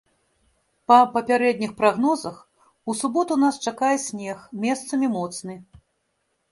[0.91, 2.39] Па папярэдніх прагнозах
[2.91, 5.55] у суботу нас чакае снег, месцамі моцны.